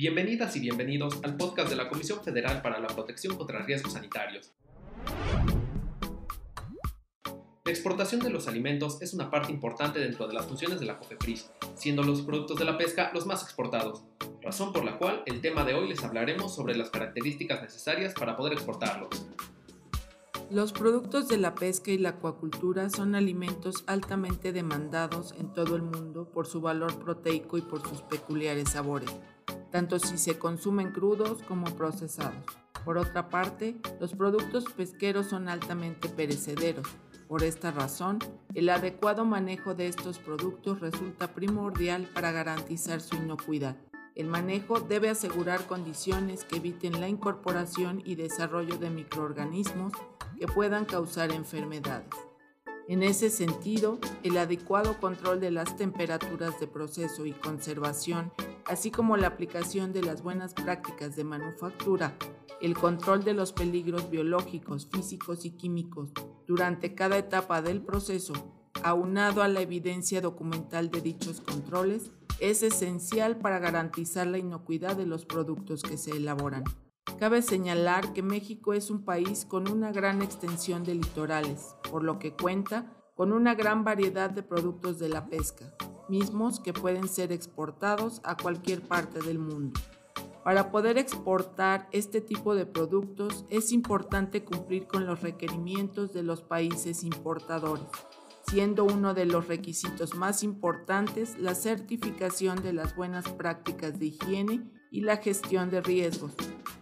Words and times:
Bienvenidas 0.00 0.56
y 0.56 0.60
bienvenidos 0.60 1.20
al 1.24 1.36
podcast 1.36 1.68
de 1.68 1.76
la 1.76 1.90
Comisión 1.90 2.24
Federal 2.24 2.62
para 2.62 2.80
la 2.80 2.86
Protección 2.86 3.36
contra 3.36 3.58
Riesgos 3.66 3.92
Sanitarios. 3.92 4.50
La 7.66 7.70
exportación 7.70 8.22
de 8.22 8.30
los 8.30 8.48
alimentos 8.48 9.02
es 9.02 9.12
una 9.12 9.30
parte 9.30 9.52
importante 9.52 9.98
dentro 9.98 10.26
de 10.26 10.32
las 10.32 10.46
funciones 10.46 10.80
de 10.80 10.86
la 10.86 10.96
COFEPRIS, 10.96 11.50
siendo 11.74 12.02
los 12.02 12.22
productos 12.22 12.58
de 12.58 12.64
la 12.64 12.78
pesca 12.78 13.10
los 13.12 13.26
más 13.26 13.42
exportados, 13.42 14.02
razón 14.40 14.72
por 14.72 14.86
la 14.86 14.96
cual 14.96 15.22
el 15.26 15.42
tema 15.42 15.64
de 15.64 15.74
hoy 15.74 15.90
les 15.90 16.02
hablaremos 16.02 16.54
sobre 16.54 16.74
las 16.74 16.88
características 16.88 17.60
necesarias 17.60 18.14
para 18.14 18.38
poder 18.38 18.54
exportarlos. 18.54 19.10
Los 20.50 20.72
productos 20.72 21.28
de 21.28 21.36
la 21.36 21.54
pesca 21.54 21.92
y 21.92 21.98
la 21.98 22.08
acuacultura 22.08 22.90
son 22.90 23.14
alimentos 23.14 23.84
altamente 23.86 24.52
demandados 24.52 25.32
en 25.38 25.52
todo 25.52 25.76
el 25.76 25.82
mundo 25.82 26.28
por 26.28 26.46
su 26.46 26.60
valor 26.60 26.98
proteico 26.98 27.56
y 27.56 27.62
por 27.62 27.86
sus 27.88 28.02
peculiares 28.02 28.70
sabores, 28.70 29.14
tanto 29.70 29.98
si 29.98 30.18
se 30.18 30.38
consumen 30.38 30.92
crudos 30.92 31.42
como 31.42 31.66
procesados. 31.76 32.44
Por 32.84 32.98
otra 32.98 33.28
parte, 33.28 33.76
los 34.00 34.14
productos 34.14 34.64
pesqueros 34.72 35.26
son 35.26 35.48
altamente 35.48 36.08
perecederos. 36.08 36.86
Por 37.28 37.44
esta 37.44 37.70
razón, 37.70 38.18
el 38.54 38.68
adecuado 38.68 39.24
manejo 39.24 39.74
de 39.74 39.86
estos 39.86 40.18
productos 40.18 40.80
resulta 40.80 41.34
primordial 41.34 42.08
para 42.12 42.32
garantizar 42.32 43.00
su 43.00 43.16
inocuidad. 43.16 43.76
El 44.16 44.26
manejo 44.26 44.80
debe 44.80 45.08
asegurar 45.08 45.66
condiciones 45.66 46.44
que 46.44 46.56
eviten 46.56 47.00
la 47.00 47.08
incorporación 47.08 48.02
y 48.04 48.16
desarrollo 48.16 48.76
de 48.78 48.90
microorganismos 48.90 49.92
que 50.38 50.46
puedan 50.46 50.84
causar 50.84 51.30
enfermedades. 51.30 52.10
En 52.88 53.04
ese 53.04 53.30
sentido, 53.30 54.00
el 54.24 54.36
adecuado 54.36 54.98
control 54.98 55.38
de 55.38 55.52
las 55.52 55.76
temperaturas 55.76 56.58
de 56.58 56.66
proceso 56.66 57.24
y 57.24 57.32
conservación, 57.32 58.32
así 58.70 58.90
como 58.90 59.16
la 59.16 59.26
aplicación 59.26 59.92
de 59.92 60.02
las 60.02 60.22
buenas 60.22 60.54
prácticas 60.54 61.16
de 61.16 61.24
manufactura, 61.24 62.16
el 62.60 62.74
control 62.74 63.24
de 63.24 63.34
los 63.34 63.52
peligros 63.52 64.10
biológicos, 64.10 64.88
físicos 64.90 65.44
y 65.44 65.50
químicos 65.50 66.12
durante 66.46 66.94
cada 66.94 67.18
etapa 67.18 67.62
del 67.62 67.82
proceso, 67.82 68.32
aunado 68.84 69.42
a 69.42 69.48
la 69.48 69.60
evidencia 69.60 70.20
documental 70.20 70.90
de 70.90 71.00
dichos 71.00 71.40
controles, 71.40 72.12
es 72.38 72.62
esencial 72.62 73.38
para 73.38 73.58
garantizar 73.58 74.26
la 74.26 74.38
inocuidad 74.38 74.96
de 74.96 75.06
los 75.06 75.26
productos 75.26 75.82
que 75.82 75.98
se 75.98 76.12
elaboran. 76.12 76.62
Cabe 77.18 77.42
señalar 77.42 78.12
que 78.12 78.22
México 78.22 78.72
es 78.72 78.88
un 78.88 79.04
país 79.04 79.44
con 79.44 79.70
una 79.70 79.90
gran 79.90 80.22
extensión 80.22 80.84
de 80.84 80.94
litorales, 80.94 81.74
por 81.90 82.04
lo 82.04 82.18
que 82.18 82.34
cuenta 82.34 82.99
con 83.20 83.34
una 83.34 83.54
gran 83.54 83.84
variedad 83.84 84.30
de 84.30 84.42
productos 84.42 84.98
de 84.98 85.10
la 85.10 85.26
pesca, 85.26 85.66
mismos 86.08 86.58
que 86.58 86.72
pueden 86.72 87.06
ser 87.06 87.32
exportados 87.32 88.22
a 88.24 88.34
cualquier 88.34 88.80
parte 88.80 89.20
del 89.20 89.38
mundo. 89.38 89.78
Para 90.42 90.70
poder 90.70 90.96
exportar 90.96 91.86
este 91.92 92.22
tipo 92.22 92.54
de 92.54 92.64
productos 92.64 93.44
es 93.50 93.72
importante 93.72 94.42
cumplir 94.42 94.86
con 94.86 95.04
los 95.04 95.20
requerimientos 95.20 96.14
de 96.14 96.22
los 96.22 96.40
países 96.40 97.04
importadores, 97.04 97.84
siendo 98.48 98.84
uno 98.84 99.12
de 99.12 99.26
los 99.26 99.48
requisitos 99.48 100.14
más 100.14 100.42
importantes 100.42 101.38
la 101.38 101.54
certificación 101.54 102.62
de 102.62 102.72
las 102.72 102.96
buenas 102.96 103.28
prácticas 103.28 103.98
de 103.98 104.06
higiene 104.06 104.62
y 104.90 105.02
la 105.02 105.18
gestión 105.18 105.68
de 105.68 105.82
riesgos, 105.82 106.32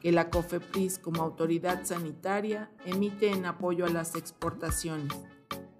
que 0.00 0.12
la 0.12 0.30
COFEPRIS 0.30 0.98
como 0.98 1.22
autoridad 1.22 1.84
sanitaria 1.84 2.70
emite 2.86 3.30
en 3.30 3.44
apoyo 3.44 3.84
a 3.84 3.90
las 3.90 4.16
exportaciones, 4.16 5.12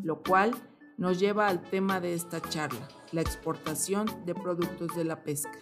lo 0.03 0.23
cual 0.23 0.53
nos 0.99 1.19
lleva 1.19 1.49
al 1.49 1.63
tema 1.63 2.01
de 2.01 2.15
esta 2.15 2.41
charla, 2.41 2.89
la 3.13 3.21
exportación 3.21 4.07
de 4.25 4.35
productos 4.35 4.95
de 4.97 5.05
la 5.05 5.23
pesca. 5.23 5.59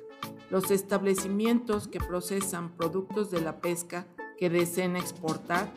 Los 0.51 0.71
establecimientos 0.71 1.89
que 1.89 2.01
procesan 2.01 2.77
productos 2.77 3.31
de 3.31 3.41
la 3.41 3.61
pesca 3.61 4.07
que 4.37 4.51
deseen 4.51 4.97
exportar 4.97 5.73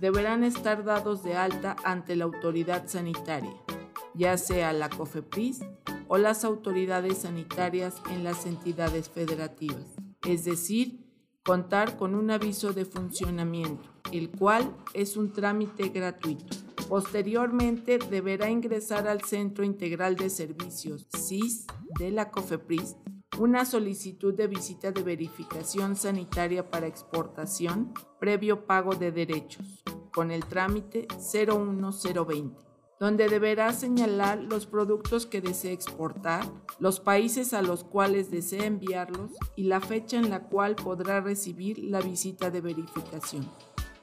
deberán 0.00 0.44
estar 0.44 0.84
dados 0.84 1.22
de 1.22 1.34
alta 1.34 1.76
ante 1.84 2.14
la 2.14 2.24
autoridad 2.24 2.86
sanitaria, 2.86 3.54
ya 4.14 4.36
sea 4.36 4.72
la 4.72 4.88
COFEPRIS 4.88 5.60
o 6.08 6.18
las 6.18 6.44
autoridades 6.44 7.18
sanitarias 7.18 8.00
en 8.10 8.24
las 8.24 8.46
entidades 8.46 9.08
federativas, 9.08 9.84
es 10.26 10.44
decir, 10.44 11.08
contar 11.44 11.96
con 11.96 12.14
un 12.14 12.30
aviso 12.30 12.72
de 12.72 12.84
funcionamiento, 12.84 13.88
el 14.12 14.30
cual 14.30 14.76
es 14.94 15.16
un 15.16 15.32
trámite 15.32 15.88
gratuito. 15.88 16.67
Posteriormente 16.88 17.98
deberá 17.98 18.48
ingresar 18.50 19.08
al 19.08 19.20
Centro 19.22 19.62
Integral 19.62 20.16
de 20.16 20.30
Servicios 20.30 21.06
CIS 21.14 21.66
de 21.98 22.10
la 22.10 22.30
COFEPRIS 22.30 22.96
una 23.38 23.66
solicitud 23.66 24.32
de 24.32 24.46
visita 24.46 24.90
de 24.90 25.02
verificación 25.02 25.96
sanitaria 25.96 26.70
para 26.70 26.86
exportación 26.86 27.92
previo 28.18 28.66
pago 28.66 28.94
de 28.94 29.12
derechos 29.12 29.84
con 30.12 30.30
el 30.30 30.46
trámite 30.46 31.06
01020 31.18 32.68
donde 32.98 33.28
deberá 33.28 33.72
señalar 33.72 34.42
los 34.42 34.66
productos 34.66 35.24
que 35.24 35.40
desea 35.40 35.70
exportar, 35.70 36.44
los 36.80 36.98
países 36.98 37.54
a 37.54 37.62
los 37.62 37.84
cuales 37.84 38.30
desea 38.30 38.64
enviarlos 38.66 39.30
y 39.54 39.64
la 39.64 39.80
fecha 39.80 40.16
en 40.16 40.30
la 40.30 40.48
cual 40.48 40.74
podrá 40.74 41.20
recibir 41.20 41.78
la 41.78 42.00
visita 42.00 42.50
de 42.50 42.60
verificación. 42.60 43.48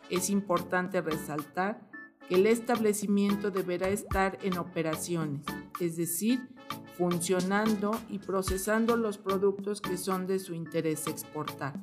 Es 0.09 0.29
importante 0.29 1.02
resaltar 1.02 1.90
que 2.28 2.36
el 2.36 2.47
establecimiento 2.47 3.52
deberá 3.52 3.90
estar 3.90 4.38
en 4.41 4.58
operaciones, 4.58 5.41
es 5.80 5.97
decir, 5.97 6.50
funcionando 6.97 7.91
y 8.09 8.19
procesando 8.19 8.96
los 8.96 9.18
productos 9.18 9.81
que 9.81 9.97
son 9.97 10.28
de 10.28 10.40
su 10.40 10.53
interés 10.53 11.08
exportar, 11.08 11.74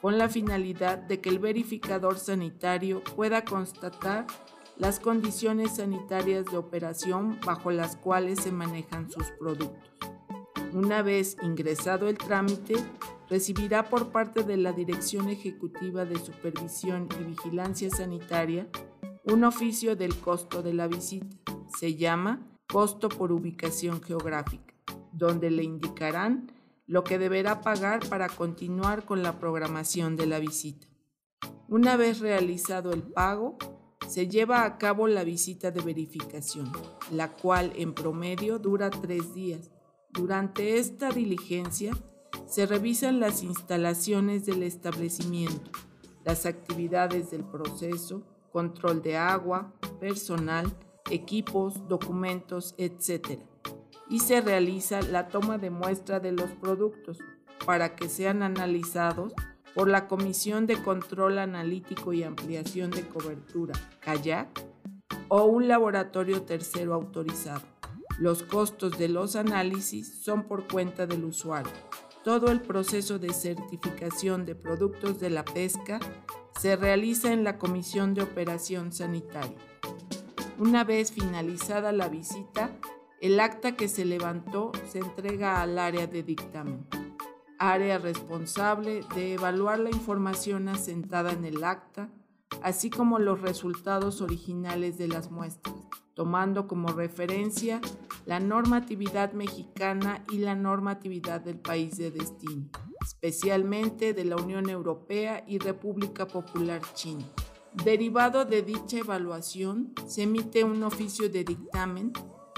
con 0.00 0.18
la 0.18 0.28
finalidad 0.28 0.98
de 0.98 1.20
que 1.20 1.30
el 1.30 1.38
verificador 1.38 2.18
sanitario 2.18 3.02
pueda 3.16 3.44
constatar 3.44 4.26
las 4.76 5.00
condiciones 5.00 5.76
sanitarias 5.76 6.44
de 6.46 6.56
operación 6.56 7.38
bajo 7.44 7.70
las 7.70 7.96
cuales 7.96 8.40
se 8.40 8.52
manejan 8.52 9.10
sus 9.10 9.30
productos. 9.32 9.90
Una 10.72 11.02
vez 11.02 11.36
ingresado 11.42 12.08
el 12.08 12.18
trámite, 12.18 12.74
recibirá 13.28 13.88
por 13.88 14.10
parte 14.10 14.42
de 14.44 14.56
la 14.56 14.72
Dirección 14.72 15.28
Ejecutiva 15.28 16.04
de 16.04 16.18
Supervisión 16.18 17.08
y 17.20 17.24
Vigilancia 17.24 17.90
Sanitaria 17.90 18.68
un 19.30 19.44
oficio 19.44 19.94
del 19.94 20.16
costo 20.16 20.62
de 20.62 20.72
la 20.72 20.88
visita. 20.88 21.36
Se 21.78 21.96
llama 21.96 22.46
costo 22.66 23.10
por 23.10 23.30
ubicación 23.30 24.00
geográfica, 24.02 24.74
donde 25.12 25.50
le 25.50 25.64
indicarán 25.64 26.50
lo 26.86 27.04
que 27.04 27.18
deberá 27.18 27.60
pagar 27.60 28.08
para 28.08 28.28
continuar 28.28 29.04
con 29.04 29.22
la 29.22 29.38
programación 29.38 30.16
de 30.16 30.26
la 30.26 30.38
visita. 30.38 30.86
Una 31.68 31.96
vez 31.96 32.20
realizado 32.20 32.92
el 32.92 33.02
pago, 33.02 33.58
se 34.08 34.28
lleva 34.28 34.64
a 34.64 34.78
cabo 34.78 35.06
la 35.06 35.24
visita 35.24 35.70
de 35.70 35.82
verificación, 35.82 36.72
la 37.12 37.32
cual 37.34 37.72
en 37.76 37.92
promedio 37.92 38.58
dura 38.58 38.88
tres 38.88 39.34
días. 39.34 39.70
Durante 40.08 40.78
esta 40.78 41.10
diligencia 41.10 41.92
se 42.46 42.64
revisan 42.64 43.20
las 43.20 43.42
instalaciones 43.42 44.46
del 44.46 44.62
establecimiento, 44.62 45.70
las 46.24 46.46
actividades 46.46 47.30
del 47.30 47.44
proceso, 47.44 48.37
control 48.52 49.02
de 49.02 49.16
agua, 49.16 49.72
personal, 50.00 50.72
equipos, 51.10 51.88
documentos, 51.88 52.74
etc. 52.78 53.40
Y 54.08 54.20
se 54.20 54.40
realiza 54.40 55.02
la 55.02 55.28
toma 55.28 55.58
de 55.58 55.70
muestra 55.70 56.20
de 56.20 56.32
los 56.32 56.50
productos 56.52 57.18
para 57.66 57.96
que 57.96 58.08
sean 58.08 58.42
analizados 58.42 59.32
por 59.74 59.88
la 59.88 60.08
Comisión 60.08 60.66
de 60.66 60.82
Control 60.82 61.38
Analítico 61.38 62.12
y 62.12 62.22
Ampliación 62.22 62.90
de 62.90 63.06
Cobertura, 63.06 63.74
CAYAC, 64.00 64.48
o 65.28 65.44
un 65.44 65.68
laboratorio 65.68 66.42
tercero 66.42 66.94
autorizado. 66.94 67.62
Los 68.18 68.42
costos 68.42 68.98
de 68.98 69.08
los 69.08 69.36
análisis 69.36 70.22
son 70.22 70.44
por 70.44 70.66
cuenta 70.66 71.06
del 71.06 71.24
usuario. 71.24 71.70
Todo 72.24 72.50
el 72.50 72.60
proceso 72.60 73.18
de 73.18 73.32
certificación 73.32 74.44
de 74.44 74.54
productos 74.54 75.20
de 75.20 75.30
la 75.30 75.44
pesca 75.44 76.00
se 76.58 76.76
realiza 76.76 77.32
en 77.32 77.44
la 77.44 77.58
Comisión 77.58 78.14
de 78.14 78.22
Operación 78.22 78.92
Sanitaria. 78.92 79.56
Una 80.58 80.84
vez 80.84 81.12
finalizada 81.12 81.92
la 81.92 82.08
visita, 82.08 82.70
el 83.20 83.40
acta 83.40 83.76
que 83.76 83.88
se 83.88 84.04
levantó 84.04 84.72
se 84.88 84.98
entrega 84.98 85.62
al 85.62 85.78
área 85.78 86.06
de 86.06 86.22
dictamen 86.22 86.86
área 87.58 87.98
responsable 87.98 89.02
de 89.14 89.34
evaluar 89.34 89.80
la 89.80 89.90
información 89.90 90.68
asentada 90.68 91.32
en 91.32 91.44
el 91.44 91.64
acta, 91.64 92.08
así 92.62 92.88
como 92.88 93.18
los 93.18 93.40
resultados 93.40 94.20
originales 94.20 94.96
de 94.96 95.08
las 95.08 95.30
muestras, 95.30 95.74
tomando 96.14 96.66
como 96.68 96.88
referencia 96.88 97.80
la 98.26 98.40
normatividad 98.40 99.32
mexicana 99.32 100.22
y 100.30 100.38
la 100.38 100.54
normatividad 100.54 101.40
del 101.40 101.58
país 101.58 101.96
de 101.96 102.10
destino, 102.10 102.68
especialmente 103.00 104.14
de 104.14 104.24
la 104.24 104.36
Unión 104.36 104.68
Europea 104.68 105.44
y 105.46 105.58
República 105.58 106.26
Popular 106.26 106.82
China. 106.94 107.24
Derivado 107.84 108.44
de 108.44 108.62
dicha 108.62 108.98
evaluación, 108.98 109.92
se 110.06 110.22
emite 110.22 110.64
un 110.64 110.82
oficio 110.82 111.28
de 111.28 111.44
dictamen 111.44 112.12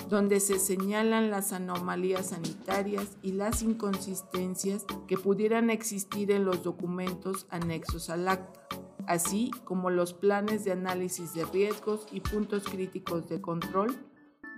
donde 0.09 0.41
se 0.41 0.59
señalan 0.59 1.31
las 1.31 1.53
anomalías 1.53 2.31
sanitarias 2.31 3.17
y 3.23 3.33
las 3.33 3.63
inconsistencias 3.63 4.85
que 5.07 5.17
pudieran 5.17 5.71
existir 5.71 6.31
en 6.33 6.45
los 6.45 6.63
documentos 6.63 7.47
anexos 7.51 8.11
al 8.11 8.29
acta, 8.29 8.61
así 9.07 9.51
como 9.65 9.91
los 9.91 10.13
planes 10.13 10.65
de 10.65 10.73
análisis 10.73 11.35
de 11.35 11.45
riesgos 11.45 12.07
y 12.11 12.21
puntos 12.21 12.65
críticos 12.65 13.29
de 13.29 13.41
control, 13.41 13.97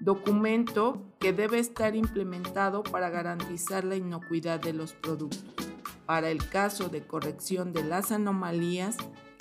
documento 0.01 1.03
que 1.19 1.33
debe 1.33 1.59
estar 1.59 1.95
implementado 1.97 2.83
para 2.83 3.11
garantizar 3.11 3.85
la 3.85 3.97
inocuidad 3.97 4.61
de 4.61 4.73
los 4.73 4.95
productos. 4.95 5.72
Para 6.07 6.31
el 6.31 6.49
caso 6.49 6.89
de 6.89 7.07
corrección 7.07 7.73
de 7.73 7.85
las 7.85 8.11
anomalías, 8.11 8.97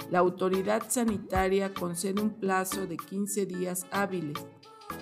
la 0.10 0.20
autoridad 0.20 0.84
sanitaria 0.90 1.74
concede 1.74 2.22
un 2.22 2.32
plazo 2.32 2.86
de 2.86 2.98
15 2.98 3.46
días 3.46 3.86
hábiles. 3.92 4.38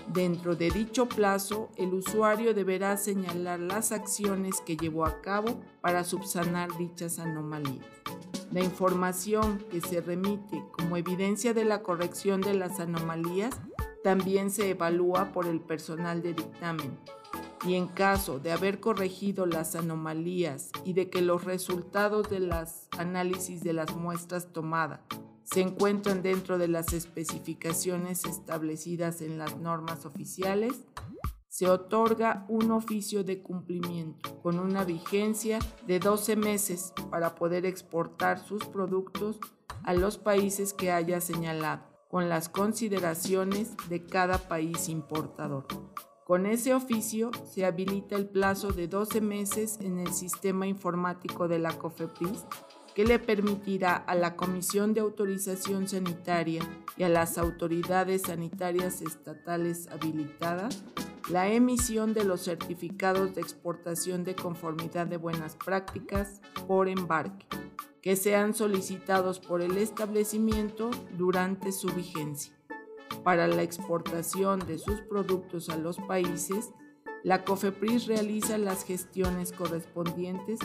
Dentro 0.07 0.55
de 0.55 0.69
dicho 0.69 1.07
plazo, 1.07 1.69
el 1.75 1.93
usuario 1.93 2.53
deberá 2.53 2.95
señalar 2.95 3.59
las 3.59 3.91
acciones 3.91 4.61
que 4.65 4.77
llevó 4.77 5.05
a 5.05 5.21
cabo 5.21 5.59
para 5.81 6.03
subsanar 6.03 6.69
dichas 6.77 7.19
anomalías. 7.19 7.85
La 8.51 8.61
información 8.61 9.63
que 9.69 9.81
se 9.81 10.01
remite 10.01 10.63
como 10.71 10.97
evidencia 10.97 11.53
de 11.53 11.65
la 11.65 11.83
corrección 11.83 12.41
de 12.41 12.55
las 12.55 12.79
anomalías 12.79 13.59
también 14.03 14.49
se 14.49 14.71
evalúa 14.71 15.31
por 15.31 15.45
el 15.45 15.59
personal 15.59 16.21
de 16.21 16.33
dictamen 16.33 16.97
y 17.65 17.75
en 17.75 17.87
caso 17.87 18.39
de 18.39 18.51
haber 18.51 18.79
corregido 18.79 19.45
las 19.45 19.75
anomalías 19.75 20.71
y 20.85 20.93
de 20.93 21.09
que 21.09 21.21
los 21.21 21.43
resultados 21.43 22.29
de 22.29 22.39
las 22.39 22.87
análisis 22.97 23.63
de 23.63 23.73
las 23.73 23.95
muestras 23.95 24.51
tomadas 24.53 25.01
se 25.43 25.61
encuentran 25.61 26.21
dentro 26.21 26.57
de 26.57 26.67
las 26.67 26.93
especificaciones 26.93 28.23
establecidas 28.25 29.21
en 29.21 29.39
las 29.39 29.57
normas 29.57 30.05
oficiales, 30.05 30.85
se 31.47 31.67
otorga 31.67 32.45
un 32.47 32.69
oficio 32.69 33.23
de 33.23 33.41
cumplimiento 33.41 34.39
con 34.41 34.59
una 34.59 34.83
vigencia 34.83 35.57
de 35.87 35.99
12 35.99 36.35
meses 36.35 36.93
para 37.09 37.33
poder 37.33 37.65
exportar 37.65 38.37
sus 38.37 38.63
productos 38.65 39.39
a 39.83 39.95
los 39.95 40.19
países 40.19 40.73
que 40.73 40.91
haya 40.91 41.19
señalado, 41.19 41.83
con 42.07 42.29
las 42.29 42.47
consideraciones 42.47 43.71
de 43.89 44.05
cada 44.05 44.37
país 44.37 44.87
importador. 44.87 45.65
Con 46.29 46.45
ese 46.45 46.75
oficio 46.75 47.31
se 47.43 47.65
habilita 47.65 48.15
el 48.15 48.27
plazo 48.27 48.71
de 48.71 48.87
12 48.87 49.19
meses 49.19 49.79
en 49.81 49.97
el 49.97 50.13
sistema 50.13 50.67
informático 50.67 51.47
de 51.47 51.57
la 51.57 51.75
COFEPRIS 51.75 52.45
que 52.93 53.03
le 53.03 53.17
permitirá 53.17 53.95
a 53.95 54.13
la 54.13 54.35
Comisión 54.35 54.93
de 54.93 54.99
Autorización 54.99 55.87
Sanitaria 55.87 56.61
y 56.97 57.01
a 57.01 57.09
las 57.09 57.39
autoridades 57.39 58.21
sanitarias 58.27 59.01
estatales 59.01 59.87
habilitadas 59.87 60.83
la 61.31 61.47
emisión 61.51 62.13
de 62.13 62.25
los 62.25 62.41
certificados 62.41 63.33
de 63.33 63.41
exportación 63.41 64.23
de 64.23 64.35
conformidad 64.35 65.07
de 65.07 65.17
buenas 65.17 65.55
prácticas 65.55 66.41
por 66.67 66.89
embarque, 66.89 67.47
que 68.03 68.15
sean 68.15 68.53
solicitados 68.53 69.39
por 69.39 69.63
el 69.63 69.79
establecimiento 69.79 70.91
durante 71.17 71.71
su 71.71 71.87
vigencia 71.87 72.58
para 73.29 73.47
la 73.47 73.61
exportación 73.61 74.57
de 74.65 74.79
sus 74.79 75.01
productos 75.01 75.69
a 75.69 75.77
los 75.77 75.97
países, 75.97 76.73
la 77.23 77.45
COFEPRIS 77.45 78.07
realiza 78.07 78.57
las 78.57 78.83
gestiones 78.83 79.51
correspondientes 79.51 80.57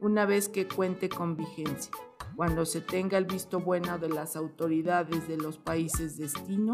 una 0.00 0.24
vez 0.24 0.48
que 0.48 0.66
cuente 0.66 1.10
con 1.10 1.36
vigencia. 1.36 1.92
Cuando 2.34 2.64
se 2.64 2.80
tenga 2.80 3.18
el 3.18 3.26
visto 3.26 3.60
bueno 3.60 3.98
de 3.98 4.08
las 4.08 4.34
autoridades 4.34 5.28
de 5.28 5.36
los 5.36 5.58
países 5.58 6.16
destino, 6.16 6.72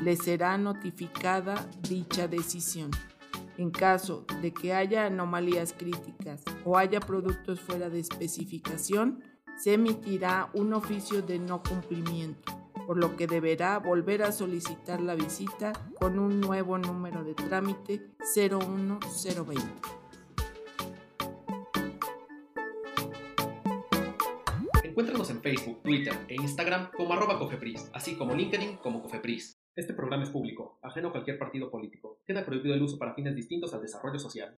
le 0.00 0.14
será 0.14 0.56
notificada 0.56 1.68
dicha 1.82 2.28
decisión. 2.28 2.92
En 3.56 3.72
caso 3.72 4.26
de 4.40 4.54
que 4.54 4.74
haya 4.74 5.06
anomalías 5.06 5.72
críticas 5.72 6.44
o 6.64 6.78
haya 6.78 7.00
productos 7.00 7.58
fuera 7.58 7.90
de 7.90 7.98
especificación, 7.98 9.24
se 9.56 9.74
emitirá 9.74 10.50
un 10.54 10.72
oficio 10.72 11.20
de 11.20 11.40
no 11.40 11.64
cumplimiento 11.64 12.57
por 12.88 12.96
lo 12.96 13.16
que 13.16 13.26
deberá 13.26 13.78
volver 13.78 14.22
a 14.22 14.32
solicitar 14.32 15.02
la 15.02 15.14
visita 15.14 15.74
con 16.00 16.18
un 16.18 16.40
nuevo 16.40 16.78
número 16.78 17.22
de 17.22 17.34
trámite 17.34 18.14
01020. 18.34 19.62
Encuéntranos 24.84 25.28
en 25.28 25.42
Facebook, 25.42 25.82
Twitter 25.82 26.14
e 26.28 26.36
Instagram 26.36 26.90
como 26.96 27.12
arroba 27.12 27.38
Cofepris, 27.38 27.90
así 27.92 28.16
como 28.16 28.34
LinkedIn 28.34 28.78
como 28.78 29.02
Cofepris. 29.02 29.60
Este 29.76 29.92
programa 29.92 30.22
es 30.22 30.30
público, 30.30 30.78
ajeno 30.80 31.08
a 31.08 31.12
cualquier 31.12 31.38
partido 31.38 31.70
político. 31.70 32.22
Queda 32.24 32.46
prohibido 32.46 32.74
el 32.74 32.80
uso 32.80 32.98
para 32.98 33.12
fines 33.12 33.36
distintos 33.36 33.74
al 33.74 33.82
desarrollo 33.82 34.18
social. 34.18 34.56